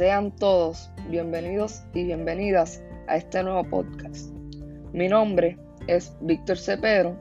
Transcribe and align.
Sean 0.00 0.34
todos 0.34 0.90
bienvenidos 1.10 1.84
y 1.92 2.04
bienvenidas 2.04 2.82
a 3.06 3.18
este 3.18 3.42
nuevo 3.42 3.64
podcast. 3.64 4.34
Mi 4.94 5.08
nombre 5.08 5.58
es 5.88 6.16
Víctor 6.22 6.56
Cepero 6.56 7.18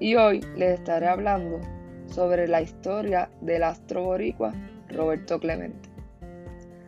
y 0.00 0.16
hoy 0.16 0.40
les 0.56 0.80
estaré 0.80 1.06
hablando 1.06 1.60
sobre 2.06 2.48
la 2.48 2.62
historia 2.62 3.30
del 3.42 3.62
astro 3.62 4.02
boricua 4.02 4.52
Roberto 4.88 5.38
Clemente. 5.38 5.88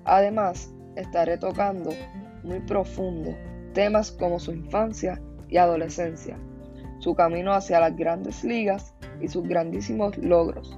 Además, 0.04 0.74
estaré 0.96 1.38
tocando 1.38 1.90
muy 2.42 2.58
profundo 2.58 3.32
temas 3.74 4.10
como 4.10 4.40
su 4.40 4.50
infancia 4.50 5.22
y 5.48 5.58
adolescencia, 5.58 6.36
su 6.98 7.14
camino 7.14 7.52
hacia 7.52 7.78
las 7.78 7.96
grandes 7.96 8.42
ligas 8.42 8.92
y 9.20 9.28
sus 9.28 9.46
grandísimos 9.46 10.18
logros. 10.18 10.76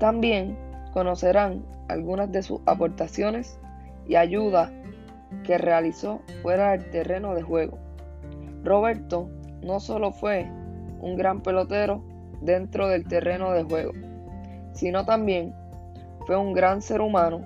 También 0.00 0.58
conocerán 0.92 1.64
algunas 1.92 2.32
de 2.32 2.42
sus 2.42 2.60
aportaciones 2.66 3.58
y 4.06 4.16
ayuda 4.16 4.72
que 5.44 5.58
realizó 5.58 6.22
fuera 6.42 6.72
del 6.72 6.90
terreno 6.90 7.34
de 7.34 7.42
juego. 7.42 7.78
Roberto 8.62 9.28
no 9.62 9.80
solo 9.80 10.12
fue 10.12 10.48
un 11.00 11.16
gran 11.16 11.42
pelotero 11.42 12.02
dentro 12.40 12.88
del 12.88 13.06
terreno 13.06 13.52
de 13.52 13.64
juego, 13.64 13.92
sino 14.72 15.04
también 15.04 15.54
fue 16.26 16.36
un 16.36 16.52
gran 16.52 16.82
ser 16.82 17.00
humano 17.00 17.44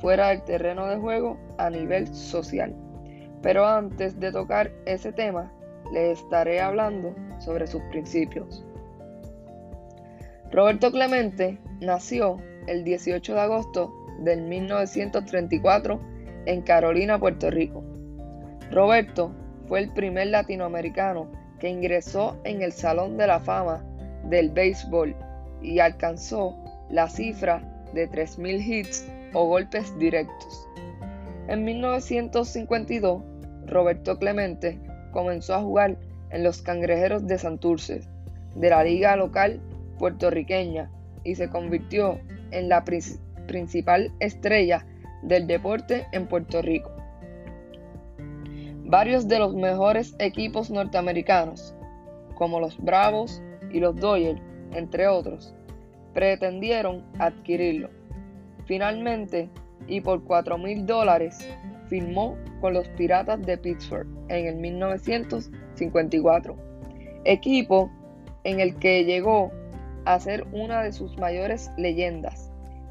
fuera 0.00 0.28
del 0.28 0.42
terreno 0.42 0.86
de 0.88 0.96
juego 0.96 1.38
a 1.58 1.70
nivel 1.70 2.12
social. 2.14 2.74
Pero 3.40 3.66
antes 3.66 4.18
de 4.18 4.32
tocar 4.32 4.70
ese 4.86 5.12
tema, 5.12 5.50
les 5.92 6.20
estaré 6.20 6.60
hablando 6.60 7.14
sobre 7.38 7.66
sus 7.66 7.82
principios. 7.84 8.64
Roberto 10.50 10.90
Clemente 10.90 11.58
nació 11.80 12.36
el 12.66 12.84
18 12.84 13.34
de 13.34 13.40
agosto 13.40 13.92
del 14.20 14.42
1934 14.42 16.00
en 16.46 16.62
Carolina, 16.62 17.18
Puerto 17.18 17.50
Rico. 17.50 17.84
Roberto 18.70 19.32
fue 19.68 19.80
el 19.80 19.92
primer 19.92 20.28
latinoamericano 20.28 21.30
que 21.58 21.68
ingresó 21.68 22.36
en 22.44 22.62
el 22.62 22.72
Salón 22.72 23.16
de 23.16 23.26
la 23.26 23.40
Fama 23.40 23.84
del 24.24 24.50
Béisbol 24.50 25.14
y 25.62 25.78
alcanzó 25.78 26.56
la 26.90 27.08
cifra 27.08 27.62
de 27.94 28.08
3.000 28.10 28.66
hits 28.66 29.08
o 29.32 29.46
golpes 29.46 29.96
directos. 29.98 30.68
En 31.48 31.64
1952, 31.64 33.22
Roberto 33.66 34.18
Clemente 34.18 34.78
comenzó 35.12 35.54
a 35.54 35.62
jugar 35.62 35.96
en 36.30 36.42
los 36.42 36.62
Cangrejeros 36.62 37.26
de 37.26 37.38
Santurce, 37.38 38.02
de 38.54 38.70
la 38.70 38.84
liga 38.84 39.16
local 39.16 39.60
puertorriqueña, 39.98 40.90
y 41.24 41.36
se 41.36 41.48
convirtió 41.48 42.18
en 42.52 42.68
la 42.68 42.84
principal 43.46 44.12
estrella 44.20 44.86
del 45.22 45.46
deporte 45.46 46.06
en 46.12 46.26
Puerto 46.26 46.60
Rico. 46.62 46.90
Varios 48.84 49.28
de 49.28 49.38
los 49.38 49.54
mejores 49.54 50.14
equipos 50.18 50.70
norteamericanos, 50.70 51.74
como 52.34 52.60
los 52.60 52.76
Bravos 52.78 53.42
y 53.70 53.80
los 53.80 53.96
Dodgers, 53.96 54.40
entre 54.72 55.08
otros, 55.08 55.54
pretendieron 56.12 57.02
adquirirlo. 57.18 57.88
Finalmente, 58.66 59.48
y 59.86 60.00
por 60.00 60.24
4 60.24 60.58
mil 60.58 60.84
dólares, 60.86 61.48
firmó 61.88 62.36
con 62.60 62.74
los 62.74 62.88
Piratas 62.88 63.40
de 63.42 63.56
Pittsburgh 63.58 64.08
en 64.28 64.46
el 64.46 64.56
1954, 64.56 66.56
equipo 67.24 67.90
en 68.44 68.60
el 68.60 68.76
que 68.76 69.04
llegó 69.04 69.50
a 70.04 70.18
ser 70.20 70.46
una 70.52 70.82
de 70.82 70.92
sus 70.92 71.16
mayores 71.18 71.70
leyendas 71.76 72.50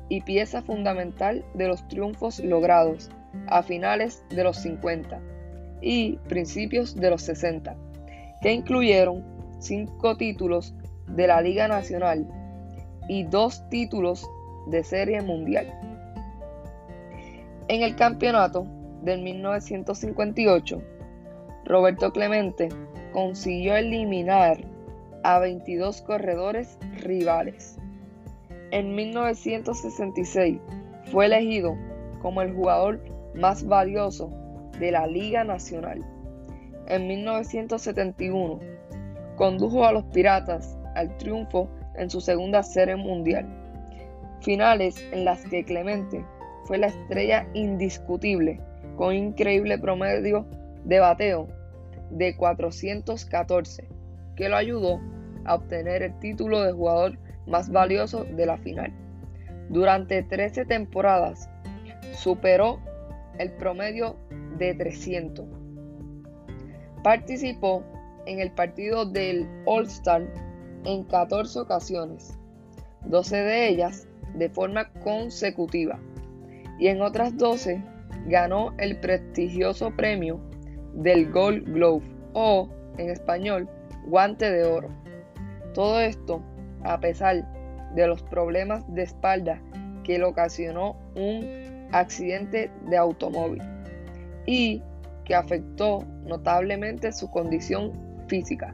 y 0.09 0.22
pieza 0.22 0.62
fundamental 0.62 1.45
de 1.53 1.68
los 1.68 1.88
triunfos 1.88 2.40
logrados 2.40 3.09
a 3.48 3.64
finales 3.64 4.23
de 4.30 4.44
los 4.44 4.58
50 4.58 5.19
y 5.81 6.18
principios 6.28 6.96
de 6.96 7.09
los 7.09 7.22
60, 7.24 7.75
que 8.41 8.53
incluyeron 8.53 9.24
cinco 9.59 10.18
títulos 10.18 10.75
de 11.08 11.28
la 11.28 11.41
Liga 11.41 11.68
Nacional 11.68 12.28
y 13.08 13.24
dos 13.24 13.68
títulos 13.69 14.30
de 14.68 14.84
Serie 14.84 15.22
Mundial. 15.22 15.68
En 17.68 17.81
el 17.81 17.96
campeonato 17.96 18.66
del 19.02 19.22
1958, 19.22 20.81
Roberto 21.66 22.12
Clemente 22.12 22.69
consiguió 23.13 23.75
eliminar 23.75 24.71
a 25.24 25.40
22 25.40 26.02
corredores 26.02 26.78
rivales. 27.02 27.78
En 28.72 28.96
1966 28.96 30.59
fue 31.12 31.26
elegido 31.26 31.78
como 32.22 32.42
el 32.42 32.54
jugador 32.54 33.02
más 33.36 33.66
valioso 33.66 34.31
de 34.80 34.92
la 34.92 35.08
Liga 35.08 35.44
Nacional. 35.44 36.04
En 36.88 37.08
1971 37.08 38.60
condujo 39.36 39.86
a 39.86 39.92
los 39.92 40.04
Piratas 40.06 40.78
al 40.96 41.16
triunfo 41.18 41.70
en 41.96 42.10
su 42.10 42.22
segunda 42.22 42.64
serie 42.64 42.96
mundial, 42.96 43.46
finales 44.42 45.04
en 45.12 45.26
las 45.26 45.44
que 45.46 45.64
Clemente 45.64 46.24
fue 46.66 46.78
la 46.78 46.88
estrella 46.88 47.48
indiscutible 47.54 48.62
con 48.96 49.14
increíble 49.16 49.78
promedio 49.78 50.46
de 50.86 51.00
bateo 51.00 51.48
de 52.10 52.36
414 52.36 54.00
que 54.36 54.50
lo 54.50 54.58
ayudó 54.58 55.00
a 55.46 55.56
obtener 55.56 56.03
el 56.03 56.19
título 56.19 56.62
de 56.62 56.72
jugador 56.72 57.18
más 57.47 57.69
valioso 57.69 58.24
de 58.24 58.46
la 58.46 58.58
final. 58.58 58.94
Durante 59.69 60.24
13 60.24 60.66
temporadas 60.66 61.50
superó 62.14 62.80
el 63.38 63.52
promedio 63.53 64.18
de 64.58 64.74
300. 64.75 65.46
Participó 67.03 67.84
en 68.25 68.40
el 68.40 68.52
partido 68.52 69.06
del 69.06 69.47
All-Star 69.66 70.24
en 70.84 71.03
14 71.06 71.59
ocasiones, 71.59 72.38
12 73.06 73.38
de 73.38 73.69
ellas 73.69 74.08
de 74.36 74.50
forma 74.50 74.92
consecutiva, 75.03 76.00
y 76.80 76.88
en 76.88 77.02
otras 77.02 77.36
12 77.38 77.84
ganó 78.28 78.74
el 78.78 79.00
prestigioso 79.00 79.92
premio 79.96 80.40
del 80.94 81.31
Gold 81.31 81.63
Glove 81.74 82.06
o, 82.34 82.69
en 82.98 83.09
español, 83.09 83.68
guante 84.06 84.51
de 84.51 84.63
oro. 84.63 84.89
Todo 85.73 86.00
esto 86.00 86.41
a 86.84 87.00
pesar 87.00 87.45
de 87.94 88.07
los 88.07 88.23
problemas 88.23 88.84
de 88.94 89.03
espalda 89.03 89.62
que 90.03 90.17
le 90.17 90.25
ocasionó 90.25 90.95
un 91.16 91.88
accidente 91.91 92.72
de 92.88 92.97
automóvil 92.97 93.62
y 94.45 94.81
que 95.25 95.35
afectó 95.35 96.03
notablemente 96.25 97.12
su 97.12 97.29
condición 97.29 97.91
física. 98.28 98.73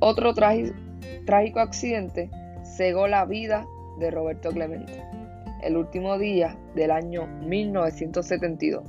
Otro 0.00 0.34
trágico 0.34 1.60
accidente 1.60 2.30
cegó 2.64 3.08
la 3.08 3.24
vida 3.24 3.66
de 3.98 4.10
Roberto 4.10 4.50
Clemente 4.50 5.08
el 5.62 5.76
último 5.76 6.18
día 6.18 6.56
del 6.74 6.90
año 6.90 7.26
1972, 7.44 8.84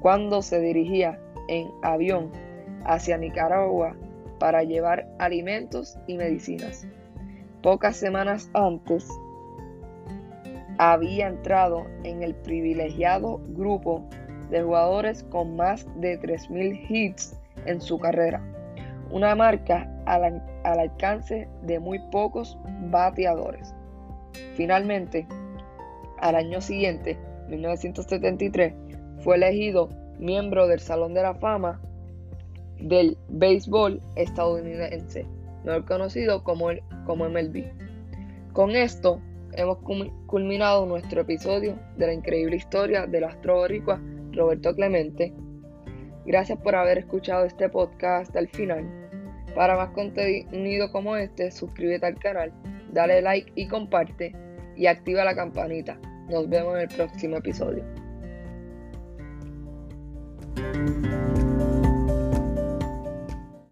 cuando 0.00 0.42
se 0.42 0.60
dirigía 0.60 1.18
en 1.48 1.68
avión 1.82 2.30
hacia 2.84 3.18
Nicaragua 3.18 3.96
para 4.38 4.62
llevar 4.62 5.08
alimentos 5.18 5.98
y 6.06 6.16
medicinas. 6.16 6.86
Pocas 7.62 7.96
semanas 7.96 8.50
antes 8.54 9.08
había 10.78 11.28
entrado 11.28 11.86
en 12.04 12.22
el 12.22 12.34
privilegiado 12.34 13.40
grupo 13.48 14.08
de 14.50 14.62
jugadores 14.62 15.24
con 15.24 15.56
más 15.56 15.86
de 16.00 16.20
3.000 16.20 16.86
hits 16.88 17.38
en 17.64 17.80
su 17.80 17.98
carrera, 17.98 18.42
una 19.10 19.34
marca 19.34 19.90
al, 20.04 20.42
al 20.64 20.80
alcance 20.80 21.48
de 21.62 21.78
muy 21.78 21.98
pocos 22.10 22.58
bateadores. 22.90 23.74
Finalmente, 24.54 25.26
al 26.18 26.36
año 26.36 26.60
siguiente, 26.60 27.18
1973, 27.48 28.74
fue 29.18 29.36
elegido 29.36 29.88
miembro 30.18 30.66
del 30.66 30.80
Salón 30.80 31.14
de 31.14 31.22
la 31.22 31.34
Fama 31.34 31.80
del 32.78 33.15
béisbol 33.38 34.00
estadounidense, 34.16 35.26
mejor 35.64 35.84
conocido 35.84 36.42
como, 36.42 36.70
el, 36.70 36.82
como 37.04 37.28
MLB. 37.28 37.64
Con 38.52 38.70
esto 38.70 39.20
hemos 39.52 39.78
culminado 40.26 40.86
nuestro 40.86 41.22
episodio 41.22 41.78
de 41.96 42.06
la 42.06 42.12
increíble 42.12 42.56
historia 42.56 43.06
del 43.06 43.24
astro 43.24 43.56
boricua 43.56 44.00
Roberto 44.32 44.74
Clemente. 44.74 45.32
Gracias 46.24 46.58
por 46.58 46.74
haber 46.74 46.98
escuchado 46.98 47.44
este 47.44 47.68
podcast 47.68 48.28
hasta 48.28 48.38
el 48.38 48.48
final. 48.48 48.84
Para 49.54 49.76
más 49.76 49.90
contenido 49.90 50.90
como 50.92 51.16
este, 51.16 51.50
suscríbete 51.50 52.06
al 52.06 52.18
canal, 52.18 52.52
dale 52.92 53.22
like 53.22 53.52
y 53.54 53.68
comparte 53.68 54.34
y 54.76 54.86
activa 54.86 55.24
la 55.24 55.34
campanita. 55.34 55.98
Nos 56.28 56.48
vemos 56.48 56.74
en 56.74 56.80
el 56.82 56.88
próximo 56.88 57.36
episodio. 57.36 57.84